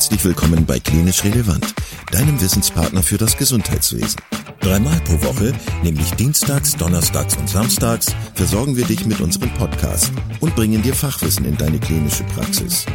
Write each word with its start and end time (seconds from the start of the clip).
Herzlich 0.00 0.24
willkommen 0.24 0.64
bei 0.64 0.80
Klinisch 0.80 1.24
Relevant, 1.24 1.74
deinem 2.10 2.40
Wissenspartner 2.40 3.02
für 3.02 3.18
das 3.18 3.36
Gesundheitswesen. 3.36 4.18
Dreimal 4.60 4.98
pro 5.00 5.22
Woche, 5.24 5.52
nämlich 5.82 6.10
Dienstags, 6.12 6.74
Donnerstags 6.74 7.36
und 7.36 7.50
Samstags, 7.50 8.06
versorgen 8.34 8.78
wir 8.78 8.86
dich 8.86 9.04
mit 9.04 9.20
unserem 9.20 9.52
Podcast 9.56 10.10
und 10.40 10.56
bringen 10.56 10.80
dir 10.80 10.94
Fachwissen 10.94 11.44
in 11.44 11.54
deine 11.54 11.78
klinische 11.78 12.24
Praxis. 12.34 12.86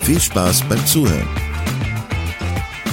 Viel 0.00 0.20
Spaß 0.20 0.64
beim 0.68 0.84
Zuhören! 0.84 1.43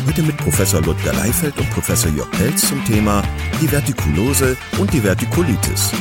Heute 0.08 0.24
mit 0.24 0.36
Professor 0.38 0.82
Ludger 0.82 1.14
Leifeld 1.14 1.58
und 1.58 1.70
Professor 1.70 2.12
Jörg 2.12 2.30
Pelz 2.32 2.68
zum 2.68 2.84
Thema 2.86 3.24
Divertikulose 3.62 4.58
und 4.80 4.92
Divertikulitis. 4.92 5.92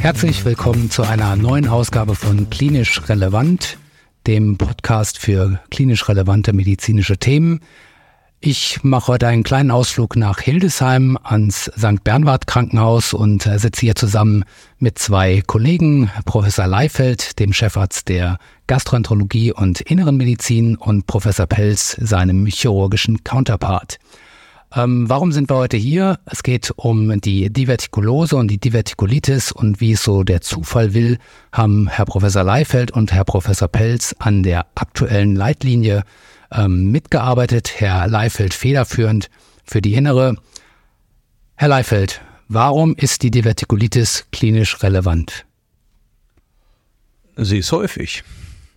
Herzlich 0.00 0.44
willkommen 0.44 0.90
zu 0.90 1.02
einer 1.02 1.36
neuen 1.36 1.68
Ausgabe 1.68 2.14
von 2.14 2.48
Klinisch 2.50 3.08
Relevant, 3.08 3.78
dem 4.26 4.58
Podcast 4.58 5.18
für 5.18 5.60
klinisch 5.70 6.08
relevante 6.08 6.52
medizinische 6.52 7.18
Themen. 7.18 7.60
Ich 8.42 8.82
mache 8.82 9.08
heute 9.08 9.26
einen 9.26 9.42
kleinen 9.42 9.70
Ausflug 9.70 10.16
nach 10.16 10.40
Hildesheim 10.40 11.18
ans 11.22 11.70
St. 11.76 12.02
Bernward 12.02 12.46
Krankenhaus 12.46 13.12
und 13.12 13.44
äh, 13.44 13.58
sitze 13.58 13.82
hier 13.82 13.94
zusammen 13.94 14.44
mit 14.78 14.98
zwei 14.98 15.42
Kollegen, 15.46 16.10
Professor 16.24 16.66
Leifeld, 16.66 17.38
dem 17.38 17.52
Chefarzt 17.52 18.08
der 18.08 18.38
Gastroenterologie 18.66 19.52
und 19.52 19.82
Inneren 19.82 20.16
Medizin 20.16 20.76
und 20.76 21.06
Professor 21.06 21.46
Pelz, 21.46 21.98
seinem 22.00 22.46
chirurgischen 22.46 23.24
Counterpart. 23.24 23.98
Ähm, 24.74 25.06
warum 25.10 25.32
sind 25.32 25.50
wir 25.50 25.56
heute 25.56 25.76
hier? 25.76 26.18
Es 26.24 26.42
geht 26.42 26.72
um 26.76 27.20
die 27.20 27.52
Divertikulose 27.52 28.36
und 28.36 28.48
die 28.48 28.58
Divertikulitis 28.58 29.52
und 29.52 29.82
wie 29.82 29.92
es 29.92 30.02
so 30.02 30.22
der 30.22 30.40
Zufall 30.40 30.94
will, 30.94 31.18
haben 31.52 31.88
Herr 31.88 32.06
Professor 32.06 32.42
Leifeld 32.42 32.90
und 32.90 33.12
Herr 33.12 33.24
Professor 33.24 33.68
Pelz 33.68 34.16
an 34.18 34.42
der 34.42 34.64
aktuellen 34.76 35.36
Leitlinie 35.36 36.04
ähm, 36.52 36.90
mitgearbeitet, 36.90 37.80
Herr 37.80 38.08
Leifeld 38.08 38.54
federführend 38.54 39.30
für 39.64 39.80
die 39.80 39.94
Innere. 39.94 40.36
Herr 41.56 41.68
Leifeld, 41.68 42.20
warum 42.48 42.94
ist 42.96 43.22
die 43.22 43.30
Divertikulitis 43.30 44.26
klinisch 44.32 44.82
relevant? 44.82 45.46
Sie 47.36 47.58
ist 47.58 47.72
häufig. 47.72 48.24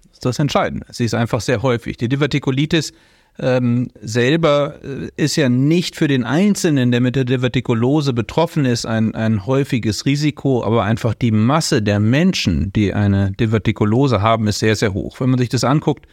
Das 0.04 0.14
ist 0.14 0.26
das 0.26 0.40
Entscheidende. 0.40 0.86
Sie 0.90 1.06
ist 1.06 1.14
einfach 1.14 1.42
sehr 1.42 1.62
häufig. 1.62 1.98
Die 1.98 2.08
Divertikulitis 2.08 2.94
ähm, 3.40 3.90
selber 4.00 4.76
äh, 4.84 5.10
ist 5.16 5.36
ja 5.36 5.50
nicht 5.50 5.96
für 5.96 6.08
den 6.08 6.24
Einzelnen, 6.24 6.92
der 6.92 7.02
mit 7.02 7.16
der 7.16 7.26
Divertikulose 7.26 8.14
betroffen 8.14 8.66
ist, 8.66 8.86
ein, 8.86 9.16
ein 9.16 9.46
häufiges 9.46 10.06
Risiko, 10.06 10.64
aber 10.64 10.84
einfach 10.84 11.16
die 11.16 11.32
Masse 11.32 11.82
der 11.82 12.00
Menschen, 12.00 12.72
die 12.74 12.94
eine 12.94 13.32
Divertikulose 13.32 14.22
haben, 14.22 14.48
ist 14.48 14.60
sehr, 14.60 14.76
sehr 14.76 14.94
hoch. 14.94 15.20
Wenn 15.20 15.32
man 15.32 15.40
sich 15.40 15.50
das 15.50 15.64
anguckt, 15.64 16.06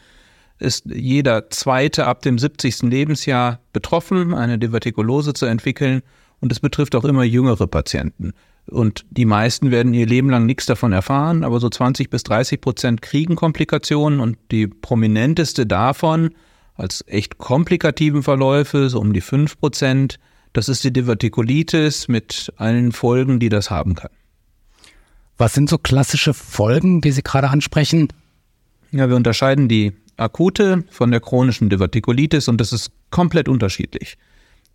ist 0.61 0.85
jeder 0.87 1.51
Zweite 1.51 2.07
ab 2.07 2.23
dem 2.23 2.39
70. 2.39 2.83
Lebensjahr 2.83 3.61
betroffen, 3.73 4.35
eine 4.35 4.59
Divertikulose 4.59 5.33
zu 5.33 5.47
entwickeln. 5.47 6.03
Und 6.41 6.53
es 6.53 6.61
betrifft 6.61 6.95
auch 6.95 7.05
immer 7.05 7.25
jüngere 7.25 7.67
Patienten. 7.67 8.33
Und 8.67 9.05
die 9.11 9.27
meisten 9.27 9.71
werden 9.71 9.93
ihr 9.95 10.07
Leben 10.07 10.31
lang 10.31 10.47
nichts 10.47 10.67
davon 10.67 10.93
erfahren, 10.93 11.45
aber 11.45 11.61
so 11.61 11.69
20 11.69 12.09
bis 12.09 12.23
30 12.23 12.61
Prozent 12.61 13.03
kriegen 13.03 13.37
Komplikationen 13.37 14.21
und 14.21 14.39
die 14.51 14.67
prominenteste 14.67 15.67
davon 15.67 16.31
als 16.77 17.05
echt 17.07 17.39
komplikativen 17.39 18.23
Verläufe, 18.23 18.89
so 18.89 19.01
um 19.01 19.13
die 19.13 19.21
5 19.21 19.59
Prozent, 19.59 20.19
das 20.53 20.69
ist 20.69 20.83
die 20.83 20.93
Divertikulitis 20.93 22.09
mit 22.09 22.53
allen 22.57 22.93
Folgen, 22.93 23.39
die 23.39 23.49
das 23.49 23.71
haben 23.71 23.95
kann. 23.95 24.11
Was 25.37 25.55
sind 25.55 25.69
so 25.69 25.79
klassische 25.79 26.35
Folgen, 26.35 27.01
die 27.01 27.13
Sie 27.13 27.23
gerade 27.23 27.49
ansprechen? 27.51 28.09
Ja, 28.93 29.09
wir 29.09 29.17
unterscheiden 29.17 29.69
die 29.69 29.93
akute 30.21 30.85
von 30.91 31.11
der 31.11 31.21
chronischen 31.21 31.69
Divertikulitis 31.69 32.49
und 32.49 32.61
das 32.61 32.73
ist 32.73 32.91
komplett 33.11 33.49
unterschiedlich. 33.49 34.17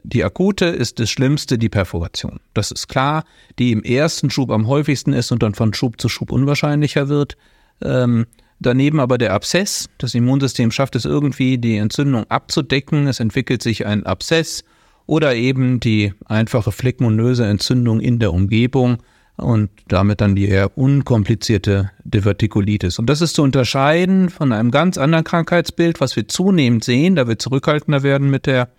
Die 0.04 0.24
akute 0.24 0.66
ist 0.66 1.00
das 1.00 1.10
Schlimmste 1.10 1.58
die 1.58 1.70
Perforation. 1.70 2.40
Das 2.54 2.72
ist 2.72 2.88
klar, 2.88 3.24
die 3.58 3.72
im 3.72 3.84
ersten 3.84 4.30
Schub 4.30 4.52
am 4.52 4.68
häufigsten 4.68 5.14
ist 5.14 5.32
und 5.32 5.42
dann 5.42 5.56
von 5.56 5.74
Schub 5.74 6.00
zu 6.00 6.10
Schub 6.10 6.32
unwahrscheinlicher 6.32 7.10
wird. 7.10 7.38
Ähm, 7.82 8.28
daneben 8.60 9.00
aber 9.00 9.18
der 9.18 9.34
Abszess. 9.34 9.90
Das 9.98 10.14
Immunsystem 10.14 10.70
schafft 10.70 10.96
es 10.96 11.06
irgendwie, 11.06 11.58
die 11.58 11.78
Entzündung 11.78 12.30
abzudecken. 12.30 13.08
Es 13.08 13.20
entwickelt 13.20 13.64
sich 13.64 13.88
ein 13.88 14.06
Abszess 14.06 14.64
oder 15.08 15.36
eben 15.36 15.80
die 15.80 16.14
einfache 16.26 16.72
phlegmonöse 16.72 17.46
Entzündung 17.46 18.00
in 18.00 18.20
der 18.20 18.32
Umgebung 18.32 18.98
und 19.38 19.70
damit 19.88 20.22
dann 20.22 20.36
die 20.36 20.48
eher 20.48 20.78
unkomplizierte 20.78 21.92
Divertikulitis. 22.04 23.00
Und 23.00 23.10
das 23.10 23.22
ist 23.22 23.36
zu 23.36 23.44
unterscheiden 23.44 24.30
von 24.30 24.52
einem 24.52 24.72
ganz 24.72 24.98
anderen 24.98 25.24
Krankheitsbild, 25.24 26.00
was 26.00 26.16
wir 26.16 26.28
zunehmend 26.28 26.84
sehen, 26.84 27.16
da 27.16 27.28
wir 27.28 27.38
zurückhaltender 27.38 28.04
werden 28.04 28.30
mit 28.30 28.46
der 28.46 28.70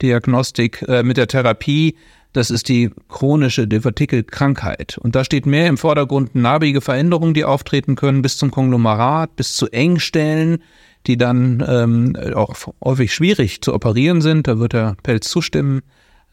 Diagnostik, 0.00 0.84
äh, 0.86 1.02
mit 1.02 1.16
der 1.16 1.26
Therapie. 1.26 1.96
Das 2.32 2.50
ist 2.50 2.68
die 2.68 2.90
chronische 3.08 3.66
Divertikelkrankheit. 3.66 4.98
Und 4.98 5.16
da 5.16 5.24
steht 5.24 5.46
mehr 5.46 5.66
im 5.66 5.78
Vordergrund 5.78 6.34
narbige 6.34 6.80
Veränderungen, 6.80 7.34
die 7.34 7.44
auftreten 7.44 7.96
können, 7.96 8.22
bis 8.22 8.36
zum 8.36 8.50
Konglomerat, 8.50 9.34
bis 9.34 9.56
zu 9.56 9.66
Engstellen, 9.68 10.62
die 11.06 11.16
dann 11.16 11.64
ähm, 11.66 12.16
auch 12.34 12.54
häufig 12.84 13.14
schwierig 13.14 13.62
zu 13.62 13.74
operieren 13.74 14.20
sind. 14.20 14.46
Da 14.46 14.58
wird 14.58 14.74
der 14.74 14.96
Pelz 15.02 15.28
zustimmen. 15.28 15.82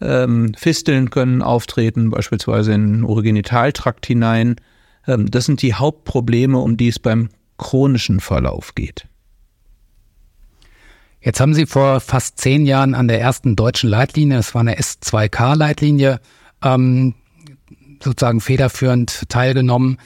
Ähm, 0.01 0.53
Fisteln 0.57 1.09
können 1.09 1.41
auftreten, 1.41 2.09
beispielsweise 2.09 2.73
in 2.73 2.93
den 2.93 3.03
Urogenitaltrakt 3.03 4.05
hinein. 4.05 4.55
Ähm, 5.07 5.31
das 5.31 5.45
sind 5.45 5.61
die 5.61 5.73
Hauptprobleme, 5.73 6.57
um 6.57 6.77
die 6.77 6.89
es 6.89 6.99
beim 6.99 7.29
chronischen 7.57 8.19
Verlauf 8.19 8.75
geht. 8.75 9.07
Jetzt 11.21 11.39
haben 11.39 11.55
Sie 11.55 11.65
vor 11.65 12.01
fast 12.01 12.37
zehn 12.39 12.65
Jahren 12.65 12.93
an 12.93 13.07
der 13.07 13.19
ersten 13.19 13.55
deutschen 13.55 13.89
Leitlinie, 13.89 14.37
das 14.37 14.53
war 14.53 14.61
eine 14.61 14.77
S2K-Leitlinie, 14.77 16.19
ähm, 16.63 17.15
sozusagen 18.03 18.41
federführend 18.41 19.27
teilgenommen. 19.29 19.97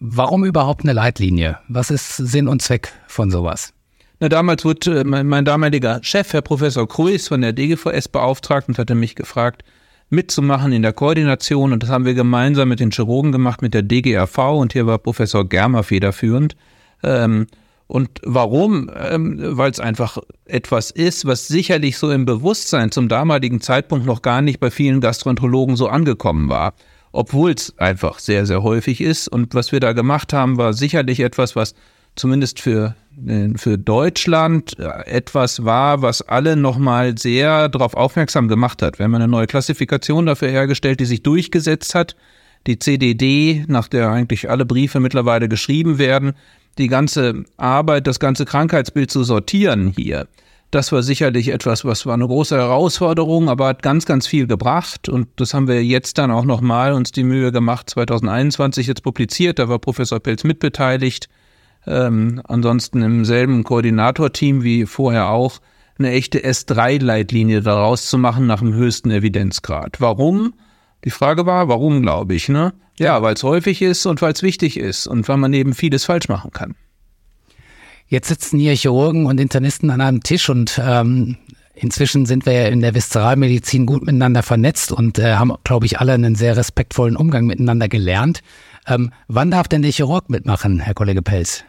Warum 0.00 0.44
überhaupt 0.44 0.82
eine 0.82 0.94
Leitlinie? 0.94 1.58
Was 1.68 1.90
ist 1.90 2.16
Sinn 2.16 2.48
und 2.48 2.62
Zweck 2.62 2.92
von 3.06 3.30
sowas? 3.30 3.72
Na, 4.20 4.28
damals 4.28 4.64
wurde 4.64 5.00
äh, 5.00 5.04
mein, 5.04 5.26
mein, 5.26 5.44
damaliger 5.44 6.00
Chef, 6.02 6.32
Herr 6.32 6.42
Professor 6.42 6.88
Kruis 6.88 7.28
von 7.28 7.40
der 7.40 7.52
DGVS 7.52 8.08
beauftragt 8.08 8.68
und 8.68 8.78
hatte 8.78 8.94
mich 8.94 9.14
gefragt, 9.14 9.62
mitzumachen 10.10 10.72
in 10.72 10.82
der 10.82 10.92
Koordination. 10.92 11.72
Und 11.72 11.82
das 11.82 11.90
haben 11.90 12.04
wir 12.04 12.14
gemeinsam 12.14 12.68
mit 12.68 12.80
den 12.80 12.90
Chirurgen 12.90 13.30
gemacht, 13.30 13.62
mit 13.62 13.74
der 13.74 13.82
DGAV. 13.82 14.38
Und 14.38 14.72
hier 14.72 14.86
war 14.86 14.98
Professor 14.98 15.48
Germer 15.48 15.84
federführend. 15.84 16.56
Ähm, 17.04 17.46
und 17.86 18.20
warum? 18.24 18.90
Ähm, 18.96 19.38
Weil 19.56 19.70
es 19.70 19.78
einfach 19.78 20.18
etwas 20.46 20.90
ist, 20.90 21.24
was 21.24 21.46
sicherlich 21.46 21.96
so 21.96 22.10
im 22.10 22.26
Bewusstsein 22.26 22.90
zum 22.90 23.08
damaligen 23.08 23.60
Zeitpunkt 23.60 24.04
noch 24.04 24.22
gar 24.22 24.42
nicht 24.42 24.58
bei 24.58 24.70
vielen 24.70 25.00
Gastroenterologen 25.00 25.76
so 25.76 25.88
angekommen 25.88 26.48
war. 26.48 26.74
Obwohl 27.12 27.52
es 27.52 27.78
einfach 27.78 28.18
sehr, 28.18 28.46
sehr 28.46 28.62
häufig 28.64 29.00
ist. 29.00 29.28
Und 29.28 29.54
was 29.54 29.70
wir 29.70 29.80
da 29.80 29.92
gemacht 29.92 30.32
haben, 30.32 30.58
war 30.58 30.72
sicherlich 30.72 31.20
etwas, 31.20 31.54
was 31.54 31.74
zumindest 32.18 32.60
für, 32.60 32.94
äh, 33.26 33.48
für 33.56 33.78
Deutschland 33.78 34.78
äh, 34.78 35.06
etwas 35.06 35.64
war, 35.64 36.02
was 36.02 36.22
alle 36.22 36.56
nochmal 36.56 37.16
sehr 37.16 37.68
darauf 37.68 37.94
aufmerksam 37.94 38.48
gemacht 38.48 38.82
hat. 38.82 38.98
Wir 38.98 39.04
haben 39.04 39.14
eine 39.14 39.28
neue 39.28 39.46
Klassifikation 39.46 40.26
dafür 40.26 40.48
hergestellt, 40.48 41.00
die 41.00 41.06
sich 41.06 41.22
durchgesetzt 41.22 41.94
hat. 41.94 42.16
Die 42.66 42.78
CDD, 42.78 43.64
nach 43.68 43.88
der 43.88 44.10
eigentlich 44.10 44.50
alle 44.50 44.66
Briefe 44.66 45.00
mittlerweile 45.00 45.48
geschrieben 45.48 45.98
werden, 45.98 46.32
die 46.76 46.88
ganze 46.88 47.44
Arbeit, 47.56 48.06
das 48.06 48.20
ganze 48.20 48.44
Krankheitsbild 48.44 49.10
zu 49.10 49.24
sortieren 49.24 49.92
hier. 49.96 50.26
Das 50.70 50.92
war 50.92 51.02
sicherlich 51.02 51.48
etwas, 51.48 51.86
was 51.86 52.04
war 52.04 52.12
eine 52.12 52.26
große 52.26 52.54
Herausforderung, 52.54 53.48
aber 53.48 53.68
hat 53.68 53.82
ganz, 53.82 54.04
ganz 54.04 54.26
viel 54.26 54.46
gebracht. 54.46 55.08
Und 55.08 55.28
das 55.36 55.54
haben 55.54 55.66
wir 55.66 55.82
jetzt 55.82 56.18
dann 56.18 56.30
auch 56.30 56.44
nochmal 56.44 56.92
uns 56.92 57.10
die 57.10 57.24
Mühe 57.24 57.52
gemacht, 57.52 57.88
2021 57.88 58.86
jetzt 58.86 59.02
publiziert. 59.02 59.58
Da 59.58 59.68
war 59.70 59.78
Professor 59.78 60.20
Pelz 60.20 60.44
mitbeteiligt 60.44 61.30
ähm, 61.88 62.40
ansonsten 62.46 63.02
im 63.02 63.24
selben 63.24 63.64
Koordinatorteam 63.64 64.62
wie 64.62 64.86
vorher 64.86 65.30
auch, 65.30 65.60
eine 65.98 66.12
echte 66.12 66.38
S3-Leitlinie 66.38 67.60
daraus 67.60 68.08
zu 68.08 68.18
machen 68.18 68.46
nach 68.46 68.60
dem 68.60 68.72
höchsten 68.72 69.10
Evidenzgrad. 69.10 70.00
Warum? 70.00 70.54
Die 71.04 71.10
Frage 71.10 71.46
war, 71.46 71.68
warum 71.68 72.02
glaube 72.02 72.34
ich, 72.34 72.48
ne? 72.48 72.72
Ja, 72.98 73.22
weil 73.22 73.34
es 73.34 73.42
häufig 73.42 73.82
ist 73.82 74.06
und 74.06 74.22
weil 74.22 74.32
es 74.32 74.42
wichtig 74.42 74.76
ist 74.76 75.06
und 75.06 75.28
weil 75.28 75.36
man 75.36 75.52
eben 75.52 75.74
vieles 75.74 76.04
falsch 76.04 76.28
machen 76.28 76.50
kann. 76.52 76.74
Jetzt 78.08 78.28
sitzen 78.28 78.58
hier 78.58 78.74
Chirurgen 78.74 79.26
und 79.26 79.38
Internisten 79.38 79.90
an 79.90 80.00
einem 80.00 80.22
Tisch 80.22 80.48
und 80.48 80.80
ähm, 80.82 81.36
inzwischen 81.74 82.26
sind 82.26 82.46
wir 82.46 82.54
ja 82.54 82.68
in 82.68 82.80
der 82.80 82.94
Viszeralmedizin 82.94 83.86
gut 83.86 84.02
miteinander 84.02 84.42
vernetzt 84.42 84.90
und 84.90 85.18
äh, 85.18 85.34
haben, 85.34 85.52
glaube 85.62 85.86
ich, 85.86 86.00
alle 86.00 86.12
einen 86.12 86.34
sehr 86.34 86.56
respektvollen 86.56 87.16
Umgang 87.16 87.46
miteinander 87.46 87.88
gelernt. 87.88 88.40
Ähm, 88.86 89.12
wann 89.28 89.50
darf 89.50 89.68
denn 89.68 89.82
der 89.82 89.92
Chirurg 89.92 90.30
mitmachen, 90.30 90.80
Herr 90.80 90.94
Kollege 90.94 91.22
Pelz? 91.22 91.64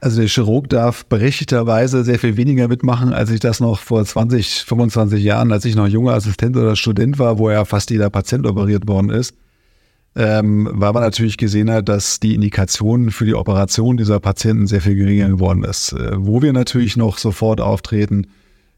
Also 0.00 0.20
der 0.20 0.28
Chirurg 0.28 0.68
darf 0.68 1.06
berechtigterweise 1.06 2.04
sehr 2.04 2.18
viel 2.18 2.36
weniger 2.36 2.68
mitmachen, 2.68 3.12
als 3.12 3.30
ich 3.30 3.40
das 3.40 3.60
noch 3.60 3.80
vor 3.80 4.04
20, 4.04 4.64
25 4.64 5.22
Jahren, 5.24 5.52
als 5.52 5.64
ich 5.64 5.74
noch 5.74 5.88
junger 5.88 6.12
Assistent 6.12 6.56
oder 6.56 6.76
Student 6.76 7.18
war, 7.18 7.38
wo 7.38 7.50
ja 7.50 7.64
fast 7.64 7.90
jeder 7.90 8.10
Patient 8.10 8.46
operiert 8.46 8.86
worden 8.86 9.10
ist. 9.10 9.34
Ähm, 10.14 10.68
weil 10.72 10.92
man 10.92 11.02
natürlich 11.02 11.36
gesehen 11.36 11.70
hat, 11.70 11.88
dass 11.88 12.20
die 12.20 12.34
Indikation 12.34 13.10
für 13.10 13.26
die 13.26 13.34
Operation 13.34 13.98
dieser 13.98 14.18
Patienten 14.18 14.66
sehr 14.66 14.80
viel 14.80 14.94
geringer 14.94 15.28
geworden 15.28 15.62
ist. 15.62 15.92
Äh, 15.92 16.12
wo 16.16 16.40
wir 16.40 16.52
natürlich 16.52 16.96
noch 16.96 17.18
sofort 17.18 17.60
auftreten, 17.60 18.26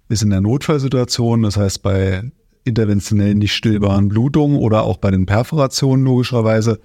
ist 0.09 0.23
in 0.23 0.31
der 0.31 0.41
Notfallsituation, 0.41 1.43
das 1.43 1.57
heißt 1.57 1.83
bei 1.83 2.23
interventionell 2.65 3.35
nicht 3.35 3.55
stillbaren 3.55 4.09
Blutungen 4.09 4.57
oder 4.59 4.83
auch 4.83 4.97
bei 4.97 5.11
den 5.11 5.27
Perforationen 5.27 6.05
logischerweise, 6.05 6.81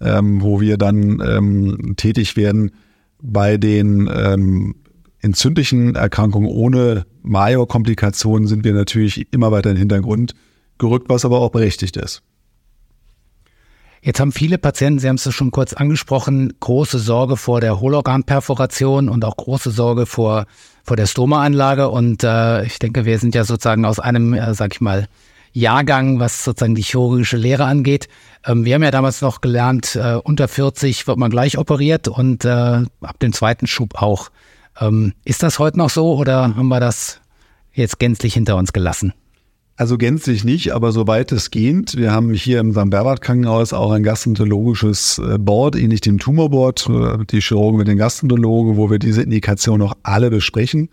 ähm, 0.00 0.42
wo 0.42 0.60
wir 0.60 0.76
dann 0.76 1.22
ähm, 1.24 1.94
tätig 1.96 2.36
werden 2.36 2.72
bei 3.24 3.56
den 3.56 4.08
ähm, 4.14 4.74
entzündlichen 5.20 5.94
Erkrankungen 5.96 6.48
ohne 6.48 7.06
Major-Komplikationen 7.22 8.46
sind 8.46 8.64
wir 8.64 8.74
natürlich 8.74 9.32
immer 9.32 9.50
weiter 9.50 9.70
in 9.70 9.76
den 9.76 9.80
Hintergrund 9.80 10.34
gerückt, 10.76 11.08
was 11.08 11.24
aber 11.24 11.40
auch 11.40 11.50
berechtigt 11.50 11.96
ist. 11.96 12.22
Jetzt 14.02 14.20
haben 14.20 14.32
viele 14.32 14.58
Patienten, 14.58 14.98
Sie 14.98 15.08
haben 15.08 15.16
es 15.16 15.32
schon 15.32 15.50
kurz 15.50 15.72
angesprochen, 15.72 16.52
große 16.60 16.98
Sorge 16.98 17.38
vor 17.38 17.62
der 17.62 17.80
Hohlorganperforation 17.80 19.08
und 19.08 19.24
auch 19.24 19.38
große 19.38 19.70
Sorge 19.70 20.04
vor, 20.04 20.44
vor 20.82 20.96
der 20.96 21.06
Stoma-Anlage. 21.06 21.88
Und 21.88 22.22
äh, 22.22 22.66
ich 22.66 22.78
denke, 22.78 23.06
wir 23.06 23.18
sind 23.18 23.34
ja 23.34 23.44
sozusagen 23.44 23.86
aus 23.86 24.00
einem, 24.00 24.34
äh, 24.34 24.52
sag 24.52 24.74
ich 24.74 24.82
mal, 24.82 25.06
Jahrgang, 25.54 26.18
was 26.18 26.44
sozusagen 26.44 26.74
die 26.74 26.82
chirurgische 26.82 27.36
Lehre 27.36 27.64
angeht. 27.64 28.08
Ähm, 28.44 28.64
wir 28.64 28.74
haben 28.74 28.82
ja 28.82 28.90
damals 28.90 29.22
noch 29.22 29.40
gelernt, 29.40 29.96
äh, 29.96 30.16
unter 30.22 30.48
40 30.48 31.06
wird 31.06 31.16
man 31.16 31.30
gleich 31.30 31.56
operiert 31.56 32.08
und 32.08 32.44
äh, 32.44 32.48
ab 32.48 33.18
dem 33.22 33.32
zweiten 33.32 33.66
Schub 33.66 33.94
auch. 33.94 34.30
Ähm, 34.80 35.14
ist 35.24 35.42
das 35.42 35.60
heute 35.60 35.78
noch 35.78 35.90
so 35.90 36.16
oder 36.16 36.56
haben 36.56 36.68
wir 36.68 36.80
das 36.80 37.20
jetzt 37.72 38.00
gänzlich 38.00 38.34
hinter 38.34 38.56
uns 38.56 38.72
gelassen? 38.72 39.14
Also 39.76 39.96
gänzlich 39.96 40.44
nicht, 40.44 40.72
aber 40.72 40.92
so 40.92 41.06
weitestgehend. 41.06 41.96
Wir 41.96 42.12
haben 42.12 42.32
hier 42.32 42.60
im 42.60 42.72
St. 42.72 42.90
Berbert 42.90 43.20
Krankenhaus 43.20 43.72
auch 43.72 43.90
ein 43.90 44.04
gastroenterologisches 44.04 45.18
äh, 45.18 45.38
Board, 45.38 45.76
ähnlich 45.76 46.00
dem 46.00 46.18
Tumorboard, 46.18 46.88
äh, 46.88 47.24
die 47.26 47.40
Chirurgen 47.40 47.78
mit 47.78 47.88
den 47.88 47.98
Gastroenterologen, 47.98 48.76
wo 48.76 48.90
wir 48.90 48.98
diese 48.98 49.22
Indikation 49.22 49.78
noch 49.78 49.96
alle 50.02 50.30
besprechen. 50.30 50.90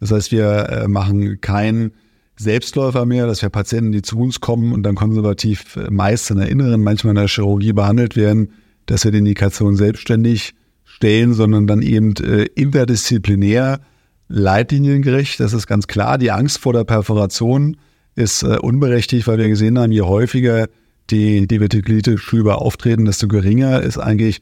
Das 0.00 0.10
heißt, 0.10 0.32
wir 0.32 0.68
äh, 0.68 0.88
machen 0.88 1.40
keinen 1.40 1.92
Selbstläufer 2.40 3.04
mehr, 3.04 3.26
dass 3.26 3.42
wir 3.42 3.50
Patienten, 3.50 3.92
die 3.92 4.02
zu 4.02 4.18
uns 4.18 4.40
kommen 4.40 4.72
und 4.72 4.82
dann 4.82 4.94
konservativ 4.94 5.78
meist 5.90 6.30
in 6.30 6.38
der 6.38 6.48
Inneren, 6.48 6.82
manchmal 6.82 7.12
in 7.12 7.16
der 7.16 7.28
Chirurgie 7.28 7.72
behandelt 7.72 8.16
werden, 8.16 8.52
dass 8.86 9.04
wir 9.04 9.12
die 9.12 9.18
Indikation 9.18 9.76
selbstständig 9.76 10.54
stellen, 10.84 11.34
sondern 11.34 11.66
dann 11.66 11.82
eben 11.82 12.14
interdisziplinär 12.54 13.80
leitliniengerecht. 14.28 15.38
Das 15.40 15.52
ist 15.52 15.66
ganz 15.66 15.86
klar. 15.86 16.16
Die 16.16 16.30
Angst 16.30 16.58
vor 16.58 16.72
der 16.72 16.84
Perforation 16.84 17.76
ist 18.14 18.42
äh, 18.42 18.56
unberechtigt, 18.58 19.26
weil 19.26 19.38
wir 19.38 19.48
gesehen 19.48 19.78
haben, 19.78 19.92
je 19.92 20.02
häufiger 20.02 20.68
die 21.10 21.46
Divertikulitis-Schübe 21.46 22.56
auftreten, 22.56 23.04
desto 23.04 23.28
geringer 23.28 23.82
ist 23.82 23.98
eigentlich 23.98 24.40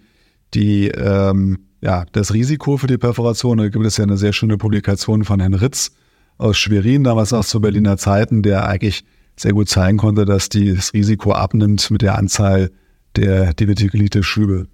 die, 0.55 0.89
ähm, 0.89 1.59
ja, 1.81 2.05
das 2.13 2.33
Risiko 2.35 2.77
für 2.77 2.87
die 2.87 2.99
Perforation. 2.99 3.59
Da 3.59 3.69
gibt 3.69 3.85
es 3.87 3.97
ja 3.97 4.05
eine 4.05 4.19
sehr 4.19 4.33
schöne 4.33 4.59
Publikation 4.59 5.25
von 5.25 5.41
Herrn 5.41 5.55
Ritz 5.55 5.93
aus 6.39 6.57
Schwerin, 6.57 7.05
damals 7.05 7.33
auch 7.33 7.45
zu 7.45 7.61
Berliner 7.61 7.99
Zeiten, 7.99 8.43
der 8.43 8.67
eigentlich 8.67 9.05
sehr 9.37 9.53
gut 9.53 9.69
zeigen 9.69 9.99
konnte, 9.99 10.25
dass 10.25 10.49
das 10.49 10.93
Risiko 10.95 11.33
abnimmt 11.33 11.91
mit 11.91 12.03
der 12.03 12.17
Anzahl 12.17 12.71
der 13.17 13.55
Divertikulitis-Schübe. 13.55 14.67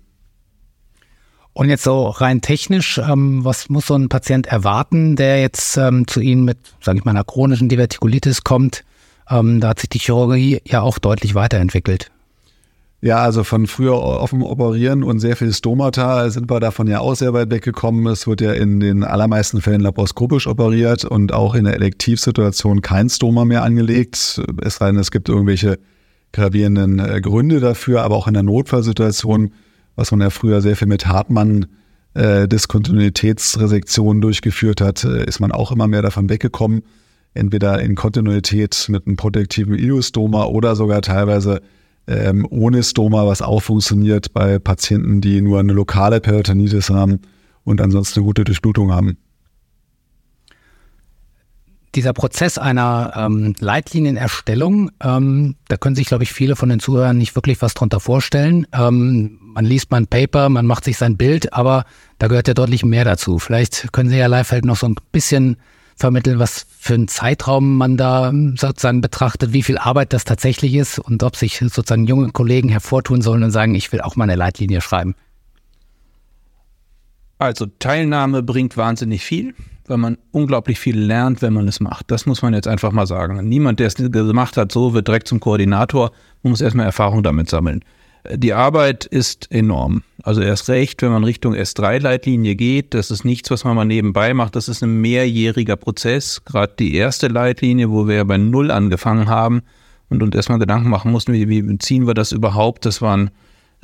Und 1.53 1.69
jetzt 1.69 1.85
so 1.85 2.09
rein 2.09 2.41
technisch, 2.41 2.99
ähm, 2.99 3.45
was 3.45 3.69
muss 3.69 3.87
so 3.87 3.95
ein 3.95 4.09
Patient 4.09 4.47
erwarten, 4.47 5.15
der 5.15 5.41
jetzt 5.41 5.77
ähm, 5.77 6.07
zu 6.07 6.21
Ihnen 6.21 6.45
mit, 6.45 6.59
sage 6.81 6.99
ich 6.99 7.05
mal, 7.05 7.13
einer 7.13 7.25
chronischen 7.25 7.69
Divertikulitis 7.69 8.43
kommt? 8.43 8.85
Ähm, 9.31 9.61
da 9.61 9.69
hat 9.69 9.79
sich 9.79 9.89
die 9.89 10.01
Chirurgie 10.01 10.61
ja 10.67 10.83
auch 10.83 10.99
deutlich 10.99 11.35
weiterentwickelt. 11.37 12.11
Ja, 13.05 13.19
also 13.19 13.45
von 13.45 13.67
früher 13.67 13.97
offen 13.97 14.41
operieren 14.41 15.03
und 15.03 15.21
sehr 15.21 15.37
viel 15.37 15.53
Stomata 15.53 16.31
sind 16.31 16.51
wir 16.51 16.59
davon 16.59 16.87
ja 16.87 17.01
auch 17.01 17.15
sehr 17.15 17.35
weit 17.35 17.51
weggekommen. 17.51 18.07
Es 18.07 18.27
wird 18.27 18.41
ja 18.41 18.53
in 18.53 18.81
den 18.81 19.05
allermeisten 19.05 19.61
Fällen 19.61 19.83
laparoskopisch 19.83 20.47
operiert 20.47 21.05
und 21.05 21.35
auch 21.35 21.55
in 21.55 21.65
der 21.65 21.75
Elektivsituation 21.75 22.81
kein 22.81 23.11
Stoma 23.11 23.45
mehr 23.45 23.63
angelegt. 23.63 24.41
Es 24.63 24.77
sei 24.77 24.87
denn, 24.87 24.97
es 24.97 25.11
gibt 25.11 25.29
irgendwelche 25.29 25.79
gravierenden 26.33 26.99
äh, 26.99 27.21
Gründe 27.21 27.61
dafür, 27.61 28.03
aber 28.05 28.17
auch 28.17 28.27
in 28.27 28.33
der 28.33 28.43
Notfallsituation 28.43 29.53
was 29.97 30.11
man 30.11 30.21
ja 30.21 30.31
früher 30.31 30.61
sehr 30.61 30.77
viel 30.77 30.89
mit 30.89 31.07
Hartmann 31.07 31.67
äh, 32.15 32.49
durchgeführt 34.21 34.81
hat, 34.81 35.05
äh, 35.05 35.25
ist 35.25 35.41
man 35.41 35.53
auch 35.53 35.73
immer 35.73 35.89
mehr 35.89 36.03
davon 36.03 36.29
weggekommen. 36.29 36.83
Entweder 37.35 37.81
in 37.83 37.97
Kontinuität 37.97 38.87
mit 38.89 39.07
einem 39.07 39.17
protektiven 39.17 39.75
Ileostoma 39.75 40.45
oder 40.45 40.75
sogar 40.75 41.03
teilweise 41.03 41.61
ähm, 42.07 42.47
ohne 42.51 42.83
Stoma, 42.83 43.27
was 43.27 43.43
auch 43.43 43.61
funktioniert 43.61 44.33
bei 44.33 44.59
Patienten, 44.59 45.21
die 45.21 45.41
nur 45.41 45.61
eine 45.61 45.73
lokale 45.73 46.21
Peritonitis 46.21 46.91
haben 46.91 47.21
und 47.65 47.81
ansonsten 47.81 48.21
eine 48.21 48.27
gute 48.27 48.45
Durchblutung 48.45 48.93
haben 48.93 49.17
dieser 51.95 52.13
Prozess 52.13 52.59
einer 52.59 53.13
ähm, 53.17 53.55
Leitlinienerstellung, 53.59 54.91
ähm, 55.03 55.57
da 55.69 55.77
können 55.77 55.97
sich, 55.97 56.07
glaube 56.07 56.25
ich, 56.25 56.33
viele 56.33 56.57
von 56.57 56.69
den 56.69 56.81
Zuhörern 56.81 57.17
nicht 57.17 57.35
wirklich 57.37 57.63
was 57.63 57.75
drunter 57.75 58.01
vorstellen. 58.01 58.67
Ähm, 58.73 59.39
man 59.41 59.65
liest 59.65 59.91
mal 59.91 59.99
ein 59.99 60.07
Paper, 60.07 60.49
man 60.49 60.67
macht 60.67 60.85
sich 60.85 60.99
sein 60.99 61.17
Bild, 61.17 61.53
aber 61.53 61.85
da 62.19 62.27
gehört 62.29 62.49
ja 62.49 62.55
deutlich 62.55 62.85
mehr 62.85 63.05
dazu. 63.05 63.39
Vielleicht 63.39 63.93
können 63.93 64.11
Sie 64.11 64.17
ja 64.17 64.27
Leifeld 64.27 64.65
noch 64.65 64.77
so 64.77 64.87
ein 64.87 64.97
bisschen 65.13 65.57
vermitteln, 65.97 66.39
was 66.39 66.67
für 66.79 66.95
einen 66.95 67.09
Zeitraum 67.09 67.77
man 67.77 67.97
da 67.97 68.33
sozusagen 68.57 69.01
betrachtet, 69.01 69.53
wie 69.53 69.63
viel 69.63 69.79
Arbeit 69.79 70.13
das 70.13 70.25
tatsächlich 70.25 70.75
ist 70.75 70.99
und 70.99 71.23
ob 71.23 71.37
sich 71.37 71.59
sozusagen 71.59 72.07
junge 72.07 72.31
Kollegen 72.31 72.69
hervortun 72.69 73.23
sollen 73.23 73.43
und 73.43 73.51
sagen, 73.51 73.75
ich 73.75 73.93
will 73.93 74.01
auch 74.01 74.17
mal 74.17 74.25
eine 74.25 74.37
Leitlinie 74.37 74.81
schreiben. 74.81 75.15
Also 77.39 77.67
Teilnahme 77.79 78.43
bringt 78.43 78.77
wahnsinnig 78.77 79.25
viel 79.25 79.55
weil 79.87 79.99
man 79.99 80.19
unglaublich 80.33 80.79
viel 80.79 80.99
lernt, 80.99 81.43
wenn 81.43 81.53
man 81.53 81.69
es 81.69 81.81
macht. 81.81 82.11
Das 82.11 82.27
muss 82.27 82.43
man 82.43 82.55
jetzt 82.55 82.69
einfach 82.69 82.93
mal 82.93 83.07
sagen. 83.07 83.47
Niemand, 83.49 83.81
der 83.81 83.89
es 83.89 83.95
gemacht 83.95 84.57
hat, 84.57 84.73
so 84.73 84.95
wird 84.95 85.09
direkt 85.09 85.29
zum 85.29 85.41
Koordinator. 85.41 86.11
Man 86.43 86.51
muss 86.51 86.61
erstmal 86.61 86.87
Erfahrung 86.87 87.23
damit 87.23 87.49
sammeln. 87.49 87.85
Die 88.33 88.55
Arbeit 88.55 89.05
ist 89.05 89.51
enorm. 89.51 90.03
Also 90.23 90.41
erst 90.41 90.69
recht, 90.71 91.03
wenn 91.03 91.13
man 91.13 91.25
Richtung 91.25 91.55
S3-Leitlinie 91.55 92.55
geht, 92.55 92.95
das 92.95 93.11
ist 93.11 93.25
nichts, 93.25 93.51
was 93.51 93.65
man 93.65 93.77
mal 93.77 93.85
nebenbei 93.85 94.33
macht. 94.33 94.57
Das 94.57 94.69
ist 94.69 94.83
ein 94.83 95.01
mehrjähriger 95.01 95.77
Prozess. 95.77 96.43
Gerade 96.45 96.73
die 96.79 96.95
erste 96.95 97.29
Leitlinie, 97.29 97.91
wo 97.91 98.09
wir 98.09 98.17
ja 98.17 98.25
bei 98.25 98.39
Null 98.39 98.71
angefangen 98.71 99.29
haben 99.29 99.63
und 100.09 100.23
uns 100.23 100.35
erstmal 100.35 100.59
Gedanken 100.59 100.89
machen 100.89 101.13
mussten, 101.13 101.35
wie, 101.35 101.49
wie 101.49 101.79
ziehen 101.79 102.07
wir 102.07 102.15
das 102.15 102.33
überhaupt? 102.33 102.87
Das 102.87 103.03
waren 103.03 103.31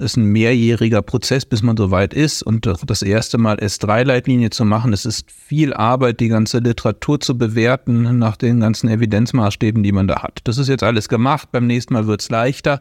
ist 0.01 0.17
ein 0.17 0.25
mehrjähriger 0.25 1.03
Prozess, 1.03 1.45
bis 1.45 1.63
man 1.63 1.77
so 1.77 1.91
weit 1.91 2.15
ist. 2.15 2.43
Und 2.43 2.67
das 2.67 3.03
erste 3.03 3.39
Mal 3.39 3.57
S3-Leitlinie 3.57 4.51
zu 4.51 4.65
machen, 4.65 4.93
es 4.93 5.05
ist 5.05 5.31
viel 5.31 5.75
Arbeit, 5.75 6.21
die 6.21 6.29
ganze 6.29 6.59
Literatur 6.59 7.21
zu 7.21 7.37
bewerten 7.39 8.19
nach 8.19 8.37
den 8.37 8.61
ganzen 8.61 8.89
Evidenzmaßstäben, 8.89 9.83
die 9.83 9.93
man 9.93 10.09
da 10.09 10.23
hat. 10.23 10.41
Das 10.45 10.59
ist 10.59 10.69
jetzt 10.69 10.83
alles 10.83 11.09
gemacht. 11.09 11.53
Beim 11.53 11.67
nächsten 11.67 11.95
Mal 11.95 12.07
wird 12.07 12.23
es 12.23 12.31
leichter. 12.31 12.81